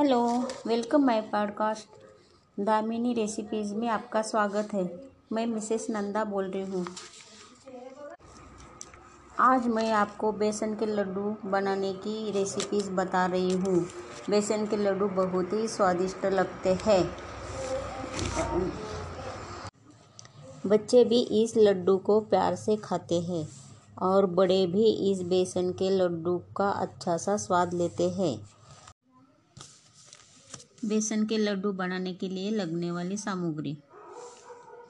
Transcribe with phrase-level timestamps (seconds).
[0.00, 1.88] Hello, welcome my podcast.
[2.60, 6.86] Damini recipes में आपका स्वागत है। मैं मिसेस नंदा बोल रही हूँ।
[9.38, 13.86] आज मैं आपको बेसन के लड्डू बनाने की रेसिपीज़ बता रही हूँ।
[14.30, 17.16] बेसन के लड्डू बहुत ही स्वादिष्ट लगते हैं।
[20.66, 23.48] बच्चे भी इस लड्डू को प्यार से खाते हैं
[24.02, 28.59] और बड़े भी इस बेसन के लड्डू का अच्छा सा स्वाद लेते हैं।
[30.84, 33.76] बेसन के लड्डू बनाने के लिए लगने वाली सामग्री।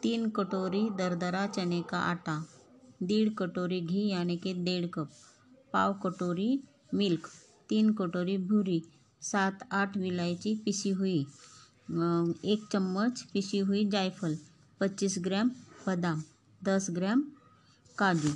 [0.03, 2.37] तीन कटोरी दरदरा चने का आटा,
[3.03, 5.11] डेढ़ कटोरी घी यानी कि डेढ़ कप,
[5.73, 6.49] पाव कटोरी
[6.95, 7.29] मिल्क,
[7.69, 8.83] तीन कटोरी भूरी,
[9.23, 11.19] सात आठ इलायची पिसी हुई
[12.45, 14.37] एक चम्मच पिसी हुई जायफल,
[14.81, 15.49] पच्चीस ग्राम
[15.87, 16.23] बादाम,
[16.61, 17.25] दस ग्राम
[17.99, 18.33] काजू।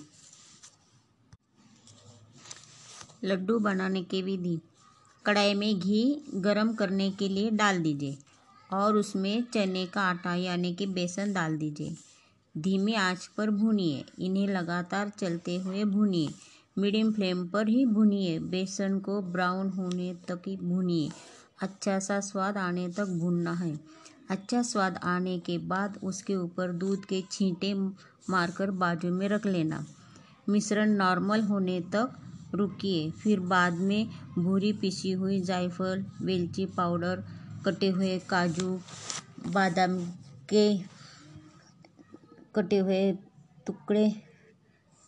[3.25, 4.59] लड्डू बनाने की विधि
[5.27, 8.17] कढ़ाई में घी गरम करने के लिए डाल दीजिए
[8.73, 11.95] और उसमें चने का आटा यानी कि बेसन डाल दीजिए।
[12.59, 16.29] धीमी आँच पर भूनिए, इन्हें लगातार चलते हुए भूनिए,
[16.79, 21.11] मीडियम फ्लेम पर ही भूनिए, बेसन को ब्राउन होने तक ही भूनिए।
[21.63, 23.81] अच्छा सा स्वाद आने तक भूनना है।
[24.31, 27.75] अच्छा स्वाद आने के बाद उसके ऊपर दूध के छींटे
[28.31, 29.85] मारकर बाजू में रख लेना।
[30.49, 32.13] मिश्रण नॉर्मल होने तक
[32.55, 34.07] रुकिए। फिर बाद में
[34.39, 37.25] भूरी पिसी हुई जायफल, वेलची, पाउडर,
[37.67, 38.79] कटे हुए काजू,
[39.47, 39.99] बादाम
[40.49, 40.67] के
[42.55, 43.13] कटे हुए
[43.67, 44.13] टुकड़े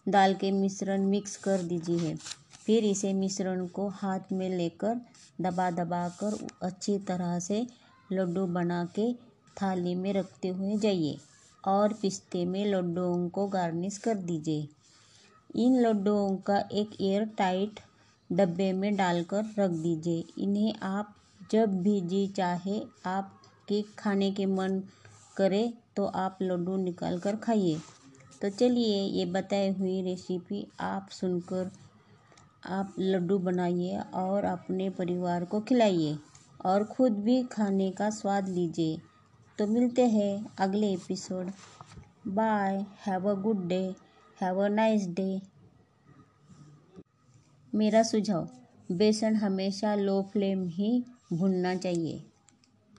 [0.07, 2.15] डाल के मिश्रण मिक्स कर दीजिए।
[2.67, 5.01] फिर इसे मिश्रण को हाथ में लेकर
[5.41, 7.67] दबा दबा कर अच्छी तरह से
[8.13, 9.13] लड्डू बना के
[9.57, 11.17] थाली में रखते हुए जाइए
[11.65, 14.69] और पिस्ते में लड्डुओं को गार्निश कर दीजिए।
[15.57, 17.81] इन लड्डुओं का एक एयर टाइट
[18.31, 21.15] डब्बे में डालकर रख दीजिए। इन्हें आप
[21.51, 23.33] जब भी जी चाहे, आप
[23.69, 24.79] आपके खाने के मन
[25.37, 27.79] करे तो आप लड्डू निकाल कर खाइए।
[28.43, 31.71] तो चलिए, ये बताई हुई रेसिपी आप सुनकर
[32.69, 36.17] आप लड्डू बनाइए और अपने परिवार को खिलाइए
[36.67, 38.99] और ख़ुद भी खाने का स्वाद लीजिए।
[39.59, 41.51] तो मिलते हैं अगले episode
[42.29, 43.85] bye have a good day
[44.41, 45.41] have a nice day
[47.73, 48.49] मेरा सुझाव
[48.93, 50.91] बेसन हमेशा लो फ्लेम ही
[51.33, 52.23] भुनना चाहिए।